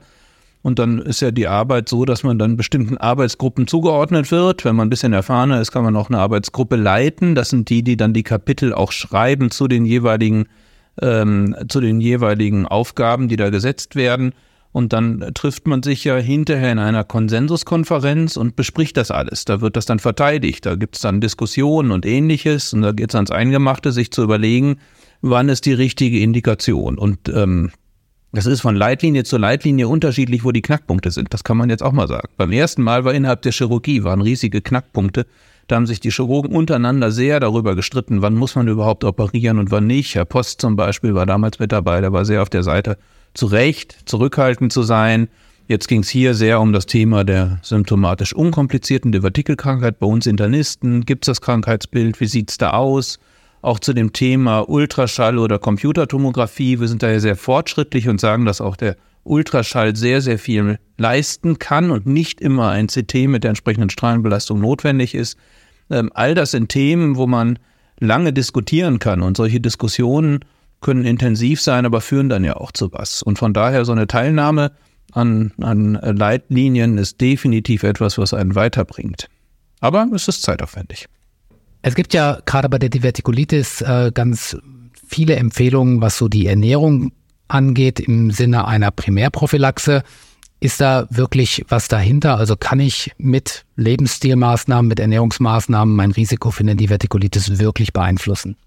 Und 0.62 0.78
dann 0.78 1.00
ist 1.00 1.22
ja 1.22 1.32
die 1.32 1.48
Arbeit 1.48 1.88
so, 1.88 2.04
dass 2.04 2.24
man 2.24 2.38
dann 2.38 2.58
bestimmten 2.58 2.98
Arbeitsgruppen 2.98 3.68
zugeordnet 3.68 4.30
wird. 4.30 4.66
Wenn 4.66 4.76
man 4.76 4.88
ein 4.88 4.90
bisschen 4.90 5.14
erfahrener 5.14 5.62
ist, 5.62 5.72
kann 5.72 5.84
man 5.84 5.96
auch 5.96 6.10
eine 6.10 6.20
Arbeitsgruppe 6.20 6.76
leiten. 6.76 7.34
Das 7.34 7.50
sind 7.50 7.70
die, 7.70 7.82
die 7.82 7.96
dann 7.96 8.14
die 8.14 8.24
Kapitel 8.24 8.74
auch 8.74 8.92
schreiben 8.92 9.52
zu 9.52 9.70
den 9.70 9.86
jeweiligen, 9.86 10.48
ähm, 11.02 11.56
zu 11.70 11.80
den 11.80 12.02
jeweiligen 12.02 12.66
Aufgaben, 12.66 13.30
die 13.30 13.38
da 13.38 13.50
gesetzt 13.50 13.96
werden. 13.96 14.34
Und 14.72 14.94
dann 14.94 15.32
trifft 15.34 15.66
man 15.66 15.82
sich 15.82 16.04
ja 16.04 16.18
hinterher 16.18 16.72
in 16.74 16.80
einer 16.80 17.04
Konsensuskonferenz 17.04 18.36
und 18.38 18.56
bespricht 18.56 18.98
das 18.98 19.12
alles. 19.12 19.46
Da 19.46 19.62
wird 19.62 19.76
das 19.78 19.86
dann 19.86 20.00
verteidigt. 20.00 20.66
Da 20.66 20.76
gibt 20.76 20.96
es 20.96 21.02
dann 21.02 21.22
Diskussionen 21.22 21.92
und 21.92 22.06
ähnliches. 22.06 22.74
Und 22.74 22.82
da 22.82 22.92
geht 22.92 23.10
es 23.10 23.16
ans 23.16 23.32
Eingemachte, 23.32 23.92
sich 23.94 24.12
zu 24.12 24.24
überlegen, 24.24 24.78
wann 25.22 25.50
ist 25.50 25.66
die 25.66 25.74
richtige 25.74 26.20
Indikation. 26.20 26.98
Und 26.98 27.30
ähm, 27.30 27.72
das 28.32 28.46
ist 28.46 28.62
von 28.62 28.76
Leitlinie 28.76 29.24
zu 29.24 29.38
Leitlinie 29.38 29.88
unterschiedlich, 29.88 30.44
wo 30.44 30.52
die 30.52 30.62
Knackpunkte 30.62 31.12
sind. 31.12 31.34
Das 31.34 31.44
kann 31.44 31.58
man 31.58 31.70
jetzt 31.70 31.82
auch 31.82 31.92
mal 31.92 32.08
sagen. 32.08 32.30
Beim 32.38 32.52
ersten 32.52 32.84
Mal 32.84 33.04
war 33.04 33.14
innerhalb 33.14 33.42
der 33.42 33.52
Chirurgie 33.52 34.04
waren 34.04 34.22
riesige 34.22 34.62
Knackpunkte. 34.62 35.26
Da 35.68 35.76
haben 35.76 35.88
sich 35.88 36.00
die 36.00 36.12
Chirurgen 36.12 36.56
untereinander 36.56 37.12
sehr 37.12 37.40
darüber 37.40 37.76
gestritten, 37.76 38.22
wann 38.22 38.36
muss 38.36 38.56
man 38.56 38.68
überhaupt 38.68 39.04
operieren 39.04 39.60
und 39.60 39.72
wann 39.72 39.88
nicht. 39.88 40.16
Herr 40.16 40.26
Post 40.26 40.62
zum 40.62 40.76
Beispiel 40.76 41.14
war 41.14 41.26
damals 41.26 41.60
mit 41.60 41.72
dabei, 41.72 42.02
der 42.02 42.12
war 42.12 42.26
sehr 42.26 42.42
auf 42.42 42.50
der 42.50 42.64
Seite 42.64 42.98
zu 43.34 43.46
Recht 43.46 43.98
zurückhaltend 44.06 44.74
zu 44.74 44.84
sein. 44.84 45.28
Jetzt 45.68 45.88
ging 45.88 46.02
es 46.02 46.10
hier 46.10 46.34
sehr 46.34 46.60
um 46.60 46.74
das 46.74 46.88
Thema 46.88 47.24
der 47.24 47.60
symptomatisch 47.62 48.34
unkomplizierten 48.34 49.12
Divertikelkrankheit 49.12 50.00
bei 50.00 50.08
uns 50.08 50.26
Internisten. 50.26 51.06
Gibt 51.06 51.26
es 51.26 51.28
das 51.28 51.42
Krankheitsbild? 51.42 52.20
Wie 52.20 52.26
sieht 52.26 52.50
es 52.50 52.58
da 52.58 52.72
aus? 52.72 53.20
Auch 53.62 53.80
zu 53.80 53.94
dem 53.94 54.14
Thema 54.14 54.62
Ultraschall 54.70 55.38
oder 55.38 55.60
Computertomographie. 55.60 56.80
Wir 56.80 56.88
sind 56.88 57.04
da 57.04 57.12
ja 57.12 57.20
sehr 57.20 57.36
fortschrittlich 57.36 58.08
und 58.08 58.22
sagen, 58.22 58.46
dass 58.46 58.62
auch 58.62 58.76
der 58.76 58.96
Ultraschall 59.24 59.96
sehr, 59.96 60.22
sehr 60.22 60.40
viel 60.40 60.80
leisten 60.98 61.60
kann 61.60 61.92
und 61.92 62.06
nicht 62.06 62.42
immer 62.42 62.70
ein 62.70 62.88
CT 62.88 63.28
mit 63.28 63.44
der 63.44 63.50
entsprechenden 63.50 63.90
Strahlenbelastung 63.90 64.60
notwendig 64.60 65.14
ist. 65.14 65.38
Ähm, 65.90 66.10
all 66.14 66.36
das 66.36 66.52
sind 66.52 66.70
Themen, 66.70 67.16
wo 67.18 67.28
man 67.28 67.60
lange 68.00 68.34
diskutieren 68.34 69.00
kann 69.00 69.22
und 69.22 69.38
solche 69.38 69.60
Diskussionen 69.60 70.40
können 70.82 71.04
intensiv 71.04 71.62
sein, 71.62 71.86
aber 71.86 72.00
führen 72.00 72.30
dann 72.30 72.44
ja 72.44 72.56
auch 72.56 72.72
zu 72.72 72.92
was. 72.94 73.22
Und 73.22 73.38
von 73.38 73.54
daher 73.54 73.84
so 73.84 73.92
eine 73.92 74.08
Teilnahme 74.08 74.72
an, 75.12 75.52
an 75.60 75.94
Leitlinien 75.96 76.98
ist 76.98 77.20
definitiv 77.20 77.84
etwas, 77.84 78.18
was 78.18 78.34
einen 78.34 78.56
weiterbringt. 78.56 79.28
Aber 79.82 80.08
es 80.14 80.28
ist 80.28 80.44
zeitaufwendig. 80.44 81.08
Es 81.82 81.96
gibt 81.96 82.14
ja 82.14 82.40
gerade 82.46 82.70
bei 82.70 82.78
der 82.78 82.90
Divertikulitis 82.90 83.82
äh, 83.82 84.12
ganz 84.14 84.58
viele 85.08 85.36
Empfehlungen, 85.36 86.02
was 86.02 86.18
so 86.18 86.28
die 86.28 86.48
Ernährung 86.48 87.12
angeht 87.48 88.00
im 88.00 88.32
Sinne 88.32 88.68
einer 88.68 88.92
Primärprophylaxe. 88.92 90.04
Ist 90.62 90.82
da 90.82 91.08
wirklich 91.10 91.66
was 91.70 91.88
dahinter? 91.88 92.38
Also 92.38 92.58
kann 92.58 92.82
ich 92.82 93.12
mit 93.18 93.66
Lebensstilmaßnahmen, 93.78 94.90
mit 94.90 95.00
Ernährungsmaßnahmen 95.00 95.96
mein 95.96 96.12
Risiko 96.12 96.52
für 96.52 96.62
eine 96.62 96.76
Divertikulitis 96.76 97.60
wirklich 97.60 97.94
beeinflussen? 97.94 98.58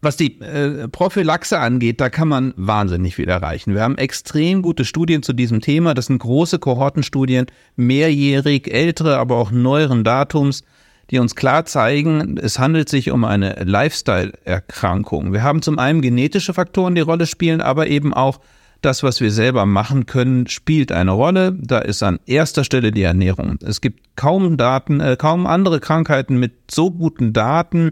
Was 0.00 0.16
die 0.16 0.40
äh, 0.40 0.88
Prophylaxe 0.88 1.58
angeht, 1.58 2.00
da 2.00 2.08
kann 2.08 2.28
man 2.28 2.54
wahnsinnig 2.56 3.16
viel 3.16 3.28
erreichen. 3.28 3.74
Wir 3.74 3.82
haben 3.82 3.98
extrem 3.98 4.62
gute 4.62 4.84
Studien 4.84 5.22
zu 5.22 5.32
diesem 5.32 5.60
Thema. 5.60 5.94
Das 5.94 6.06
sind 6.06 6.18
große 6.18 6.58
Kohortenstudien, 6.58 7.46
mehrjährig, 7.76 8.72
ältere, 8.72 9.18
aber 9.18 9.36
auch 9.36 9.50
neueren 9.50 10.04
Datums, 10.04 10.62
die 11.10 11.18
uns 11.18 11.34
klar 11.34 11.64
zeigen, 11.64 12.38
es 12.38 12.58
handelt 12.58 12.88
sich 12.88 13.10
um 13.10 13.24
eine 13.24 13.64
Lifestyle-Erkrankung. 13.64 15.32
Wir 15.32 15.42
haben 15.42 15.62
zum 15.62 15.78
einen 15.78 16.02
genetische 16.02 16.54
Faktoren, 16.54 16.94
die 16.94 17.00
Rolle 17.00 17.26
spielen, 17.26 17.60
aber 17.60 17.86
eben 17.86 18.12
auch 18.12 18.40
das, 18.82 19.02
was 19.02 19.20
wir 19.20 19.32
selber 19.32 19.66
machen 19.66 20.06
können, 20.06 20.46
spielt 20.46 20.92
eine 20.92 21.10
Rolle. 21.10 21.56
Da 21.58 21.78
ist 21.78 22.02
an 22.02 22.20
erster 22.26 22.62
Stelle 22.62 22.92
die 22.92 23.02
Ernährung. 23.02 23.58
Es 23.64 23.80
gibt 23.80 24.16
kaum 24.16 24.56
Daten, 24.56 25.00
äh, 25.00 25.16
kaum 25.18 25.46
andere 25.46 25.80
Krankheiten 25.80 26.38
mit 26.38 26.70
so 26.70 26.90
guten 26.90 27.32
Daten, 27.32 27.90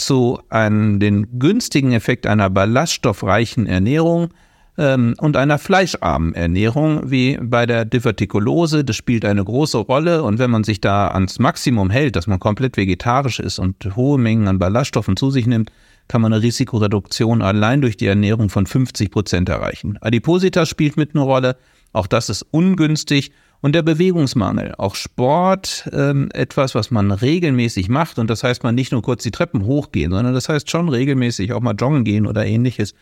zu 0.00 0.40
einem, 0.48 0.98
den 0.98 1.38
günstigen 1.38 1.92
Effekt 1.92 2.26
einer 2.26 2.50
ballaststoffreichen 2.50 3.66
Ernährung 3.66 4.30
ähm, 4.78 5.14
und 5.18 5.36
einer 5.36 5.58
fleischarmen 5.58 6.34
Ernährung 6.34 7.10
wie 7.10 7.38
bei 7.40 7.66
der 7.66 7.84
Divertikulose. 7.84 8.84
Das 8.84 8.96
spielt 8.96 9.24
eine 9.24 9.44
große 9.44 9.78
Rolle 9.78 10.22
und 10.22 10.38
wenn 10.38 10.50
man 10.50 10.64
sich 10.64 10.80
da 10.80 11.08
ans 11.08 11.38
Maximum 11.38 11.90
hält, 11.90 12.16
dass 12.16 12.26
man 12.26 12.40
komplett 12.40 12.76
vegetarisch 12.76 13.40
ist 13.40 13.58
und 13.58 13.96
hohe 13.96 14.18
Mengen 14.18 14.48
an 14.48 14.58
Ballaststoffen 14.58 15.16
zu 15.16 15.30
sich 15.30 15.46
nimmt, 15.46 15.70
kann 16.08 16.20
man 16.22 16.32
eine 16.32 16.42
Risikoreduktion 16.42 17.40
allein 17.40 17.80
durch 17.82 17.96
die 17.96 18.06
Ernährung 18.06 18.48
von 18.48 18.66
50 18.66 19.10
Prozent 19.12 19.48
erreichen. 19.48 19.96
Adipositas 20.00 20.68
spielt 20.68 20.96
mit 20.96 21.14
eine 21.14 21.22
Rolle. 21.22 21.56
Auch 21.92 22.08
das 22.08 22.28
ist 22.28 22.42
ungünstig 22.50 23.30
und 23.60 23.74
der 23.74 23.82
Bewegungsmangel. 23.82 24.74
Auch 24.76 24.94
Sport, 24.94 25.88
ähm, 25.92 26.28
etwas, 26.32 26.74
was 26.74 26.90
man 26.90 27.10
regelmäßig 27.10 27.88
macht. 27.88 28.18
Und 28.18 28.30
das 28.30 28.42
heißt 28.42 28.62
man 28.62 28.74
nicht 28.74 28.92
nur 28.92 29.02
kurz 29.02 29.22
die 29.22 29.30
Treppen 29.30 29.64
hochgehen, 29.64 30.10
sondern 30.12 30.34
das 30.34 30.48
heißt 30.48 30.70
schon 30.70 30.88
regelmäßig 30.88 31.52
auch 31.52 31.60
mal 31.60 31.74
joggen 31.74 32.04
gehen 32.04 32.26
oder 32.26 32.44
ähnliches. 32.44 32.94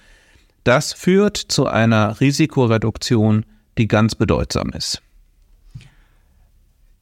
Das 0.65 0.93
führt 0.93 1.37
zu 1.37 1.67
einer 1.67 2.21
Risikoreduktion, 2.21 3.45
die 3.79 3.89
ganz 3.89 4.15
bedeutsam 4.15 4.71
ist. 4.71 5.03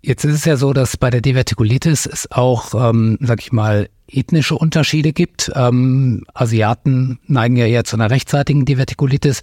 Jetzt 0.03 0.25
ist 0.25 0.35
es 0.35 0.45
ja 0.45 0.57
so, 0.57 0.73
dass 0.73 0.97
bei 0.97 1.11
der 1.11 1.21
Divertikulitis 1.21 2.07
es 2.07 2.31
auch, 2.31 2.75
ähm, 2.91 3.19
sag 3.21 3.41
ich 3.41 3.51
mal, 3.51 3.89
ethnische 4.07 4.55
Unterschiede 4.55 5.13
gibt. 5.13 5.51
Ähm, 5.55 6.25
Asiaten 6.33 7.19
neigen 7.27 7.57
ja 7.57 7.67
eher 7.67 7.83
zu 7.83 7.97
einer 7.97 8.11
rechtzeitigen 8.11 8.65
Divertikulitis 8.65 9.43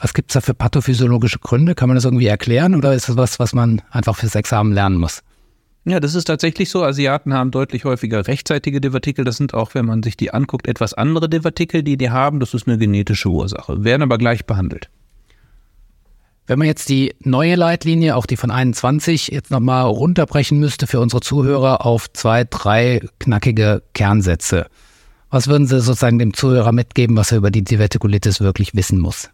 was 0.00 0.14
gibt 0.14 0.30
es 0.30 0.34
da 0.34 0.40
für 0.40 0.54
pathophysiologische 0.54 1.38
Gründe? 1.38 1.74
Kann 1.74 1.88
man 1.88 1.96
das 1.96 2.04
irgendwie 2.04 2.26
erklären 2.26 2.74
oder 2.74 2.94
ist 2.94 3.08
das 3.08 3.16
was, 3.16 3.38
was 3.38 3.52
man 3.52 3.82
einfach 3.90 4.16
fürs 4.16 4.34
Examen 4.34 4.72
lernen 4.72 4.96
muss? 4.96 5.22
Ja, 5.88 6.00
das 6.00 6.14
ist 6.14 6.26
tatsächlich 6.26 6.68
so. 6.68 6.84
Asiaten 6.84 7.32
haben 7.32 7.50
deutlich 7.50 7.86
häufiger 7.86 8.26
rechtzeitige 8.26 8.78
Divertikel. 8.78 9.24
Das 9.24 9.38
sind 9.38 9.54
auch, 9.54 9.74
wenn 9.74 9.86
man 9.86 10.02
sich 10.02 10.18
die 10.18 10.34
anguckt, 10.34 10.68
etwas 10.68 10.92
andere 10.92 11.30
Divertikel, 11.30 11.82
die 11.82 11.96
die 11.96 12.10
haben. 12.10 12.40
Das 12.40 12.52
ist 12.52 12.68
eine 12.68 12.76
genetische 12.76 13.30
Ursache, 13.30 13.84
werden 13.84 14.02
aber 14.02 14.18
gleich 14.18 14.44
behandelt. 14.44 14.90
Wenn 16.46 16.58
man 16.58 16.68
jetzt 16.68 16.90
die 16.90 17.14
neue 17.20 17.54
Leitlinie, 17.54 18.16
auch 18.16 18.26
die 18.26 18.36
von 18.36 18.50
21, 18.50 19.28
jetzt 19.28 19.50
nochmal 19.50 19.84
runterbrechen 19.86 20.58
müsste 20.58 20.86
für 20.86 21.00
unsere 21.00 21.22
Zuhörer 21.22 21.86
auf 21.86 22.12
zwei, 22.12 22.44
drei 22.44 23.00
knackige 23.18 23.82
Kernsätze. 23.94 24.66
Was 25.30 25.48
würden 25.48 25.66
Sie 25.66 25.80
sozusagen 25.80 26.18
dem 26.18 26.34
Zuhörer 26.34 26.72
mitgeben, 26.72 27.16
was 27.16 27.32
er 27.32 27.38
über 27.38 27.50
die 27.50 27.64
Divertikulitis 27.64 28.42
wirklich 28.42 28.74
wissen 28.74 28.98
muss? 28.98 29.30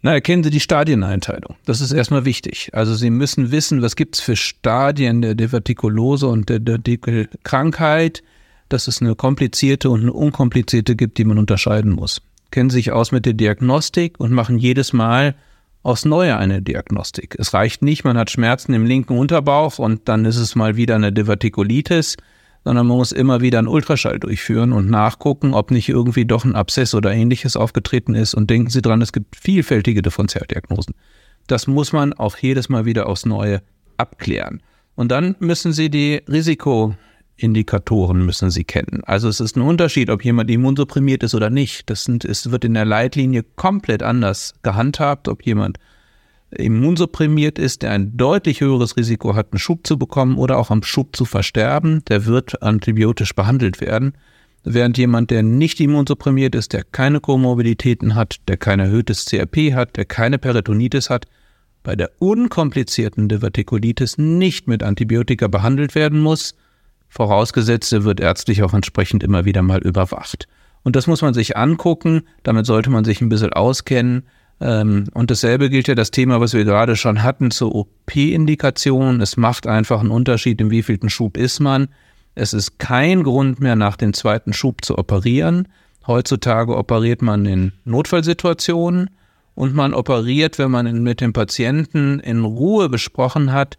Na, 0.00 0.12
erkennen 0.12 0.44
Sie 0.44 0.50
die 0.50 0.60
Stadieneinteilung. 0.60 1.56
Das 1.64 1.80
ist 1.80 1.90
erstmal 1.90 2.24
wichtig. 2.24 2.70
Also 2.72 2.94
Sie 2.94 3.10
müssen 3.10 3.50
wissen, 3.50 3.82
was 3.82 3.96
gibt 3.96 4.16
es 4.16 4.20
für 4.20 4.36
Stadien 4.36 5.22
der 5.22 5.34
Divertikulose 5.34 6.28
und 6.28 6.48
der 6.48 6.60
Divertikelkrankheit, 6.60 8.22
dass 8.68 8.86
es 8.86 9.02
eine 9.02 9.16
komplizierte 9.16 9.90
und 9.90 10.02
eine 10.02 10.12
unkomplizierte 10.12 10.94
gibt, 10.94 11.18
die 11.18 11.24
man 11.24 11.38
unterscheiden 11.38 11.92
muss. 11.92 12.22
Kennen 12.50 12.70
sich 12.70 12.92
aus 12.92 13.10
mit 13.10 13.26
der 13.26 13.32
Diagnostik 13.32 14.20
und 14.20 14.32
machen 14.32 14.58
jedes 14.58 14.92
Mal 14.92 15.34
aufs 15.82 16.04
Neue 16.04 16.36
eine 16.36 16.62
Diagnostik. 16.62 17.34
Es 17.38 17.52
reicht 17.52 17.82
nicht, 17.82 18.04
man 18.04 18.18
hat 18.18 18.30
Schmerzen 18.30 18.74
im 18.74 18.86
linken 18.86 19.18
Unterbauch 19.18 19.78
und 19.78 20.08
dann 20.08 20.24
ist 20.24 20.36
es 20.36 20.54
mal 20.54 20.76
wieder 20.76 20.94
eine 20.94 21.12
Divertikulitis 21.12 22.16
sondern 22.64 22.86
man 22.86 22.96
muss 22.96 23.12
immer 23.12 23.40
wieder 23.40 23.58
einen 23.58 23.68
Ultraschall 23.68 24.18
durchführen 24.18 24.72
und 24.72 24.90
nachgucken, 24.90 25.54
ob 25.54 25.70
nicht 25.70 25.88
irgendwie 25.88 26.24
doch 26.24 26.44
ein 26.44 26.54
Abszess 26.54 26.94
oder 26.94 27.12
ähnliches 27.12 27.56
aufgetreten 27.56 28.14
ist. 28.14 28.34
Und 28.34 28.50
denken 28.50 28.70
Sie 28.70 28.82
dran, 28.82 29.00
es 29.00 29.12
gibt 29.12 29.36
vielfältige 29.36 30.02
Differentialdiagnosen. 30.02 30.94
Das 31.46 31.66
muss 31.66 31.92
man 31.92 32.12
auch 32.12 32.36
jedes 32.36 32.68
Mal 32.68 32.84
wieder 32.84 33.08
aufs 33.08 33.24
Neue 33.24 33.62
abklären. 33.96 34.62
Und 34.94 35.10
dann 35.10 35.36
müssen 35.38 35.72
Sie 35.72 35.90
die 35.90 36.20
Risikoindikatoren 36.28 38.26
müssen 38.26 38.50
Sie 38.50 38.64
kennen. 38.64 39.02
Also 39.04 39.28
es 39.28 39.40
ist 39.40 39.56
ein 39.56 39.62
Unterschied, 39.62 40.10
ob 40.10 40.24
jemand 40.24 40.50
immunsupprimiert 40.50 41.22
ist 41.22 41.34
oder 41.34 41.50
nicht. 41.50 41.88
Das 41.88 42.04
sind, 42.04 42.24
es 42.24 42.50
wird 42.50 42.64
in 42.64 42.74
der 42.74 42.84
Leitlinie 42.84 43.44
komplett 43.56 44.02
anders 44.02 44.54
gehandhabt, 44.62 45.28
ob 45.28 45.46
jemand 45.46 45.78
immunsupprimiert 46.50 47.58
ist, 47.58 47.82
der 47.82 47.92
ein 47.92 48.16
deutlich 48.16 48.60
höheres 48.60 48.96
Risiko 48.96 49.34
hat, 49.34 49.52
einen 49.52 49.58
Schub 49.58 49.86
zu 49.86 49.98
bekommen 49.98 50.38
oder 50.38 50.58
auch 50.58 50.70
am 50.70 50.82
Schub 50.82 51.14
zu 51.14 51.24
versterben, 51.24 52.02
der 52.08 52.26
wird 52.26 52.62
antibiotisch 52.62 53.34
behandelt 53.34 53.80
werden. 53.80 54.12
Während 54.64 54.98
jemand, 54.98 55.30
der 55.30 55.42
nicht 55.42 55.80
immunsupprimiert 55.80 56.54
ist, 56.54 56.72
der 56.72 56.84
keine 56.84 57.20
Komorbiditäten 57.20 58.14
hat, 58.14 58.36
der 58.48 58.56
kein 58.56 58.80
erhöhtes 58.80 59.24
CRP 59.26 59.74
hat, 59.74 59.96
der 59.96 60.04
keine 60.04 60.38
Peritonitis 60.38 61.10
hat, 61.10 61.26
bei 61.82 61.96
der 61.96 62.10
unkomplizierten 62.18 63.28
Divertikulitis 63.28 64.18
nicht 64.18 64.66
mit 64.66 64.82
Antibiotika 64.82 65.48
behandelt 65.48 65.94
werden 65.94 66.20
muss, 66.20 66.54
vorausgesetzt, 67.08 67.92
er 67.92 68.04
wird 68.04 68.20
ärztlich 68.20 68.62
auch 68.62 68.74
entsprechend 68.74 69.22
immer 69.22 69.44
wieder 69.44 69.62
mal 69.62 69.80
überwacht. 69.80 70.48
Und 70.82 70.96
das 70.96 71.06
muss 71.06 71.22
man 71.22 71.34
sich 71.34 71.56
angucken, 71.56 72.22
damit 72.42 72.66
sollte 72.66 72.90
man 72.90 73.04
sich 73.04 73.20
ein 73.20 73.28
bisschen 73.28 73.52
auskennen. 73.52 74.24
Ähm, 74.60 75.04
und 75.14 75.30
dasselbe 75.30 75.70
gilt 75.70 75.88
ja 75.88 75.94
das 75.94 76.10
Thema, 76.10 76.40
was 76.40 76.54
wir 76.54 76.64
gerade 76.64 76.96
schon 76.96 77.22
hatten 77.22 77.50
zur 77.50 77.74
OP-Indikation. 77.74 79.20
Es 79.20 79.36
macht 79.36 79.66
einfach 79.66 80.00
einen 80.00 80.10
Unterschied, 80.10 80.60
in 80.60 80.70
wievielten 80.70 81.10
Schub 81.10 81.36
ist 81.36 81.60
man. 81.60 81.88
Es 82.34 82.52
ist 82.52 82.78
kein 82.78 83.22
Grund 83.24 83.60
mehr, 83.60 83.76
nach 83.76 83.96
dem 83.96 84.12
zweiten 84.12 84.52
Schub 84.52 84.84
zu 84.84 84.98
operieren. 84.98 85.68
Heutzutage 86.06 86.76
operiert 86.76 87.20
man 87.22 87.46
in 87.46 87.72
Notfallsituationen 87.84 89.10
und 89.54 89.74
man 89.74 89.92
operiert, 89.92 90.58
wenn 90.58 90.70
man 90.70 91.02
mit 91.02 91.20
dem 91.20 91.32
Patienten 91.32 92.20
in 92.20 92.44
Ruhe 92.44 92.88
besprochen 92.88 93.52
hat, 93.52 93.76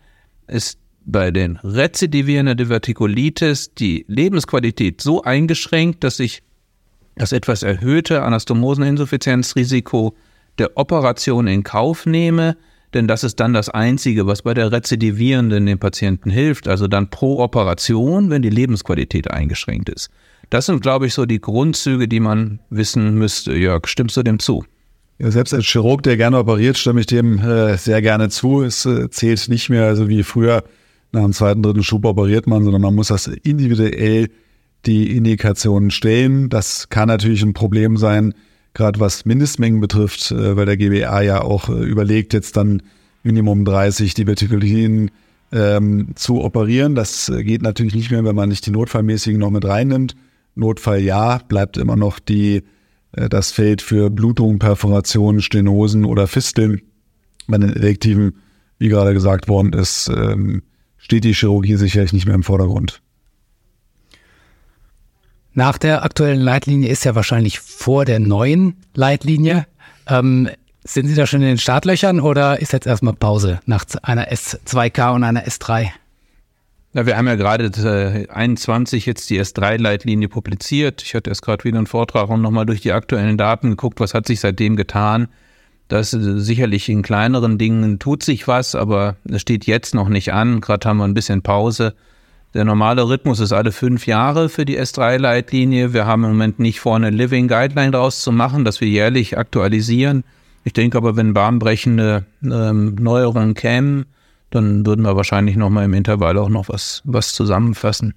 ist 0.48 0.78
bei 1.06 1.32
den 1.32 1.58
rezidivierenden 1.64 2.58
Divertikulitis 2.58 3.74
die 3.74 4.06
Lebensqualität 4.08 5.02
so 5.02 5.24
eingeschränkt, 5.24 6.04
dass 6.04 6.18
sich 6.18 6.44
das 7.16 7.32
etwas 7.32 7.64
erhöhte 7.64 8.24
Anastomoseninsuffizienzrisiko 8.24 10.16
der 10.60 10.78
Operation 10.78 11.48
in 11.48 11.64
Kauf 11.64 12.06
nehme, 12.06 12.58
denn 12.94 13.08
das 13.08 13.24
ist 13.24 13.40
dann 13.40 13.54
das 13.54 13.70
Einzige, 13.70 14.26
was 14.26 14.42
bei 14.42 14.54
der 14.54 14.72
Rezidivierenden 14.72 15.66
dem 15.66 15.80
Patienten 15.80 16.30
hilft, 16.30 16.68
also 16.68 16.88
dann 16.88 17.10
pro 17.10 17.40
Operation, 17.40 18.30
wenn 18.30 18.42
die 18.42 18.50
Lebensqualität 18.50 19.30
eingeschränkt 19.30 19.90
ist. 19.90 20.10
Das 20.50 20.66
sind, 20.66 20.82
glaube 20.82 21.06
ich, 21.06 21.14
so 21.14 21.26
die 21.26 21.40
Grundzüge, 21.40 22.08
die 22.08 22.20
man 22.20 22.60
wissen 22.70 23.14
müsste. 23.16 23.54
Jörg, 23.54 23.88
stimmst 23.88 24.18
du 24.18 24.24
dem 24.24 24.40
zu? 24.40 24.66
Ja, 25.20 25.30
selbst 25.30 25.54
als 25.54 25.66
Chirurg, 25.66 26.02
der 26.04 26.18
gerne 26.18 26.40
operiert, 26.40 26.78
stimme 26.78 27.02
ich 27.02 27.06
dem 27.06 27.40
äh, 27.40 27.78
sehr 27.78 28.02
gerne 28.02 28.30
zu. 28.30 28.64
Es 28.64 28.86
äh, 28.86 29.10
zählt 29.10 29.50
nicht 29.50 29.70
mehr, 29.70 29.86
also 29.86 30.08
wie 30.08 30.24
früher 30.24 30.64
nach 31.12 31.22
dem 31.22 31.34
zweiten, 31.34 31.62
dritten 31.62 31.84
Schub 31.84 32.06
operiert 32.06 32.48
man, 32.48 32.64
sondern 32.64 32.82
man 32.82 32.96
muss 32.96 33.10
das 33.10 33.28
individuell 33.28 34.30
die 34.86 35.16
Indikationen 35.16 35.92
stellen. 35.92 36.50
Das 36.50 36.90
kann 36.90 37.08
natürlich 37.08 37.44
ein 37.44 37.54
Problem 37.54 37.98
sein, 37.98 38.34
gerade 38.74 39.00
was 39.00 39.26
Mindestmengen 39.26 39.82
betrifft, 39.82 40.32
äh, 40.32 40.56
weil 40.56 40.66
der 40.66 40.78
GBA 40.78 41.22
ja 41.22 41.42
auch 41.42 41.70
äh, 41.70 41.84
überlegt, 41.84 42.34
jetzt 42.34 42.58
dann 42.58 42.82
Minimum 43.24 43.66
30 43.66 44.14
Divertikulin 44.14 45.12
ähm, 45.52 46.10
zu 46.16 46.42
operieren. 46.42 46.96
Das 46.96 47.30
äh, 47.30 47.44
geht 47.44 47.62
natürlich 47.62 47.96
nicht 47.96 48.12
mehr, 48.12 48.24
wenn 48.24 48.36
man 48.36 48.50
nicht 48.50 48.66
die 48.66 48.72
notfallmäßigen 48.72 49.40
noch 49.40 49.52
mit 49.52 49.66
reinnimmt. 49.66 50.16
Notfall 50.56 51.00
ja, 51.00 51.40
bleibt 51.48 51.78
immer 51.78 51.96
noch 51.96 52.20
die, 52.20 52.64
äh, 53.14 53.30
das 53.30 53.52
Feld 53.52 53.82
für 53.82 54.10
Blutungen, 54.10 54.60
Perforationen, 54.60 55.42
Stenosen 55.42 56.06
oder 56.06 56.28
Fisteln. 56.28 56.82
Bei 57.48 57.58
den 57.58 57.76
elektiven, 57.76 58.36
wie 58.78 58.90
gerade 58.90 59.14
gesagt 59.14 59.48
worden 59.48 59.74
ist, 59.74 60.10
ähm, 60.16 60.62
steht 60.98 61.24
die 61.24 61.34
Chirurgie 61.34 61.76
sicherlich 61.76 62.14
nicht 62.14 62.26
mehr 62.26 62.36
im 62.36 62.44
Vordergrund. 62.44 63.02
Nach 65.54 65.78
der 65.78 66.04
aktuellen 66.04 66.40
Leitlinie 66.40 66.90
ist 66.90 67.06
ja 67.06 67.16
wahrscheinlich 67.16 67.60
vor 67.60 68.06
der 68.06 68.20
neuen 68.20 68.78
Leitlinie. 68.94 69.66
Ähm, 70.08 70.50
sind 70.84 71.08
Sie 71.08 71.16
da 71.16 71.28
schon 71.28 71.42
in 71.42 71.48
den 71.48 71.58
Startlöchern 71.58 72.20
oder 72.20 72.60
ist 72.62 72.74
jetzt 72.74 72.88
erstmal 72.88 73.14
Pause 73.14 73.60
nach 73.66 73.86
einer 74.04 74.32
S2K 74.32 75.14
und 75.14 75.24
einer 75.24 75.46
S3? 75.46 75.90
Ja, 76.94 77.06
wir 77.06 77.18
haben 77.18 77.28
ja 77.28 77.36
gerade 77.36 77.66
äh, 77.66 78.28
21 78.30 79.06
jetzt 79.06 79.30
die 79.30 79.40
S3-Leitlinie 79.40 80.28
publiziert. 80.28 81.04
Ich 81.04 81.14
hatte 81.14 81.30
erst 81.30 81.44
gerade 81.44 81.64
wieder 81.64 81.78
einen 81.78 81.86
Vortrag 81.86 82.30
und 82.30 82.42
nochmal 82.42 82.66
durch 82.66 82.82
die 82.82 82.94
aktuellen 82.94 83.38
Daten 83.38 83.70
geguckt, 83.72 84.00
was 84.00 84.16
hat 84.16 84.26
sich 84.26 84.40
seitdem 84.40 84.76
getan. 84.76 85.28
Das 85.88 86.14
äh, 86.14 86.40
sicherlich 86.40 86.90
in 86.90 87.04
kleineren 87.04 87.60
Dingen 87.60 88.00
tut 88.00 88.24
sich 88.24 88.48
was, 88.48 88.74
aber 88.74 89.18
es 89.30 89.42
steht 89.42 89.66
jetzt 89.68 89.94
noch 89.94 90.10
nicht 90.10 90.34
an. 90.34 90.62
Gerade 90.62 90.90
haben 90.90 90.98
wir 90.98 91.04
ein 91.04 91.14
bisschen 91.14 91.44
Pause. 91.44 91.94
Der 92.54 92.66
normale 92.66 93.08
Rhythmus 93.08 93.40
ist 93.40 93.54
alle 93.54 93.72
fünf 93.72 94.08
Jahre 94.08 94.50
für 94.50 94.66
die 94.66 94.80
S3-Leitlinie. 94.80 95.94
Wir 95.94 96.08
haben 96.08 96.24
im 96.24 96.32
Moment 96.32 96.58
nicht 96.58 96.80
vor, 96.80 96.96
eine 96.96 97.12
Living 97.12 97.48
Guideline 97.48 97.92
daraus 97.92 98.24
zu 98.24 98.32
machen, 98.32 98.66
dass 98.66 98.82
wir 98.82 98.88
jährlich 98.88 99.38
aktualisieren. 99.38 100.24
Ich 100.64 100.74
denke 100.74 100.98
aber, 100.98 101.16
wenn 101.16 101.34
bahnbrechende 101.34 102.26
ähm, 102.44 102.96
Neuerungen 102.96 103.54
kämen, 103.54 104.08
dann 104.50 104.86
würden 104.86 105.06
wir 105.06 105.16
wahrscheinlich 105.16 105.58
nochmal 105.58 105.86
im 105.86 105.94
Intervall 105.94 106.38
auch 106.40 106.50
noch 106.50 106.70
was, 106.70 107.04
was 107.06 107.34
zusammenfassen. 107.34 108.16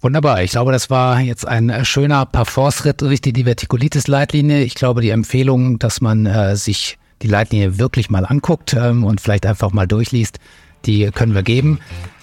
Wunderbar. 0.00 0.42
Ich 0.42 0.52
glaube, 0.52 0.72
das 0.72 0.88
war 0.88 1.20
jetzt 1.20 1.46
ein 1.46 1.68
äh, 1.68 1.84
schöner 1.84 2.24
Parforce-Ritt 2.24 3.02
durch 3.02 3.20
die 3.20 3.34
Divertikulitis-Leitlinie. 3.34 4.62
Ich 4.62 4.74
glaube, 4.74 5.02
die 5.02 5.10
Empfehlung, 5.10 5.78
dass 5.78 6.00
man 6.00 6.24
äh, 6.24 6.56
sich 6.56 6.98
die 7.20 7.28
Leitlinie 7.28 7.78
wirklich 7.78 8.08
mal 8.08 8.24
anguckt 8.24 8.72
ähm, 8.72 9.04
und 9.04 9.20
vielleicht 9.20 9.44
einfach 9.44 9.72
mal 9.72 9.86
durchliest, 9.86 10.38
die 10.86 11.10
können 11.10 11.34
wir 11.34 11.42
geben. 11.42 11.80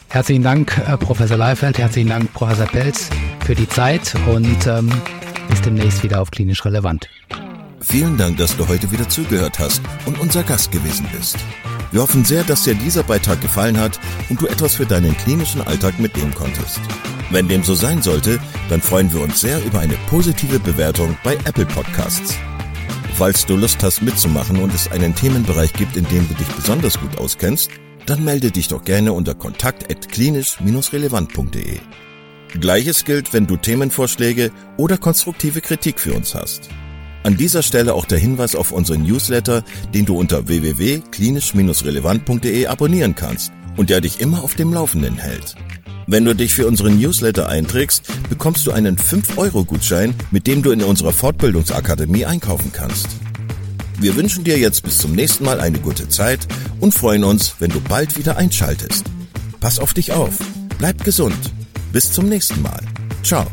Herzlichen 0.10 0.44
Dank, 0.44 0.78
äh, 0.88 0.98
Professor 0.98 1.38
Leifeld, 1.38 1.78
herzlichen 1.78 2.10
Dank, 2.10 2.34
Professor 2.34 2.66
Pelz, 2.66 3.10
für 3.46 3.56
die 3.56 3.68
Zeit 3.68 4.14
und 4.28 4.66
ähm, 4.66 4.90
bis 5.50 5.62
demnächst 5.62 6.02
wieder 6.04 6.22
auf 6.22 6.32
Klinisch 6.32 6.64
Relevant. 6.64 7.10
Vielen 7.82 8.18
Dank, 8.18 8.38
dass 8.38 8.56
du 8.56 8.68
heute 8.68 8.90
wieder 8.92 9.08
zugehört 9.08 9.60
hast 9.60 9.82
und 10.06 10.20
unser 10.20 10.44
Gast 10.44 10.72
gewesen 10.72 11.06
bist. 11.16 11.38
Wir 11.92 12.02
hoffen 12.02 12.26
sehr, 12.26 12.44
dass 12.44 12.64
dir 12.64 12.74
dieser 12.76 13.04
Beitrag 13.04 13.42
gefallen 13.42 13.80
hat 13.80 14.00
und 14.30 14.42
du 14.42 14.48
etwas 14.48 14.76
für 14.76 14.86
deinen 14.86 15.16
klinischen 15.18 15.62
Alltag 15.62 16.00
mitnehmen 16.00 16.34
konntest. 16.34 16.80
Wenn 17.30 17.48
dem 17.48 17.64
so 17.64 17.76
sein 17.76 18.02
sollte, 18.02 18.40
dann 18.70 18.82
freuen 18.82 19.12
wir 19.14 19.22
uns 19.22 19.42
sehr 19.42 19.64
über 19.66 19.80
eine 19.80 19.96
positive 20.08 20.60
Bewertung 20.60 21.18
bei 21.24 21.34
Apple 21.46 21.66
Podcasts. 21.66 22.36
Falls 23.16 23.46
du 23.46 23.56
Lust 23.58 23.84
hast 23.84 24.02
mitzumachen 24.02 24.58
und 24.62 24.74
es 24.74 24.92
einen 24.92 25.16
Themenbereich 25.16 25.74
gibt, 25.74 25.98
in 25.98 26.06
dem 26.06 26.28
du 26.28 26.34
dich 26.36 26.48
besonders 26.48 27.00
gut 27.00 27.18
auskennst, 27.18 27.72
dann 28.08 28.24
melde 28.24 28.50
dich 28.52 28.68
doch 28.68 28.84
gerne 28.84 29.14
unter 29.14 29.36
kontakt@klinisch-relevant.de. 29.36 31.78
Gleiches 32.60 33.06
gilt, 33.06 33.34
wenn 33.34 33.46
du 33.46 33.58
Themenvorschläge 33.58 34.50
oder 34.78 34.98
konstruktive 34.98 35.62
Kritik 35.62 36.00
für 36.00 36.14
uns 36.14 36.34
hast. 36.34 36.70
An 37.24 37.36
dieser 37.36 37.62
Stelle 37.62 37.94
auch 37.94 38.06
der 38.06 38.20
Hinweis 38.20 38.56
auf 38.56 38.72
unseren 38.72 39.04
Newsletter, 39.04 39.66
den 39.94 40.06
du 40.06 40.18
unter 40.18 40.48
www.klinisch-relevant.de 40.48 42.68
abonnieren 42.68 43.16
kannst 43.16 43.52
und 43.76 43.90
der 43.90 44.00
dich 44.02 44.22
immer 44.22 44.44
auf 44.44 44.54
dem 44.56 44.74
Laufenden 44.74 45.18
hält. 45.18 45.56
Wenn 46.10 46.24
du 46.24 46.34
dich 46.34 46.54
für 46.54 46.68
unseren 46.68 46.98
Newsletter 46.98 47.50
einträgst, 47.50 48.04
bekommst 48.30 48.66
du 48.66 48.72
einen 48.72 48.96
5-Euro-Gutschein, 48.96 50.16
mit 50.32 50.48
dem 50.48 50.64
du 50.64 50.72
in 50.72 50.82
unserer 50.82 51.12
Fortbildungsakademie 51.12 52.26
einkaufen 52.26 52.72
kannst. 52.72 53.10
Wir 54.00 54.16
wünschen 54.16 54.44
dir 54.44 54.60
jetzt 54.60 54.84
bis 54.84 55.00
zum 55.00 55.13
nächsten 55.13 55.44
Mal 55.44 55.60
eine 55.60 55.80
gute 55.80 56.08
Zeit 56.08 56.48
und 56.80 56.94
freuen 56.94 57.24
uns, 57.24 57.56
wenn 57.60 57.72
du 57.72 57.82
bald 57.82 58.18
wieder 58.18 58.38
einschaltest. 58.38 59.06
Pass 59.60 59.80
auf 59.80 59.94
dich 59.94 60.12
auf, 60.12 60.38
bleib 60.77 61.04
gesund. 61.04 61.51
Bis 61.92 62.12
zum 62.12 62.30
nächsten 62.30 62.62
Mal. 62.62 62.82
Ciao. 63.24 63.48